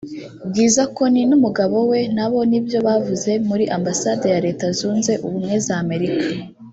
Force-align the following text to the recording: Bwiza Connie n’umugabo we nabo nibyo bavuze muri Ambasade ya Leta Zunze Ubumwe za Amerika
Bwiza 0.49 0.83
Connie 0.95 1.27
n’umugabo 1.29 1.77
we 1.91 1.99
nabo 2.15 2.39
nibyo 2.49 2.79
bavuze 2.87 3.31
muri 3.49 3.63
Ambasade 3.77 4.25
ya 4.33 4.43
Leta 4.45 4.65
Zunze 4.77 5.13
Ubumwe 5.25 5.55
za 5.65 5.75
Amerika 5.83 6.25